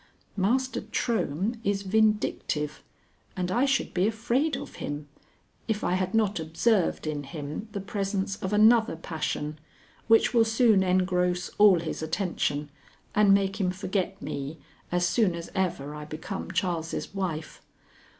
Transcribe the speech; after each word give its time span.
Master 0.35 0.81
Trohm 0.81 1.59
is 1.63 1.83
vindictive, 1.83 2.81
and 3.37 3.51
I 3.51 3.65
should 3.65 3.93
be 3.93 4.07
afraid 4.07 4.57
of 4.57 4.77
him, 4.77 5.07
if 5.67 5.83
I 5.83 5.93
had 5.93 6.15
not 6.15 6.39
observed 6.39 7.05
in 7.05 7.21
him 7.21 7.67
the 7.73 7.81
presence 7.81 8.35
of 8.37 8.51
another 8.51 8.95
passion 8.95 9.59
which 10.07 10.33
will 10.33 10.43
soon 10.43 10.81
engross 10.81 11.49
all 11.59 11.81
his 11.81 12.01
attention 12.01 12.71
and 13.13 13.31
make 13.31 13.59
him 13.61 13.69
forget 13.69 14.19
me 14.19 14.57
as 14.91 15.05
soon 15.05 15.35
as 15.35 15.51
ever 15.53 15.93
I 15.93 16.05
become 16.05 16.49
Charles' 16.49 17.13
wife. 17.13 17.61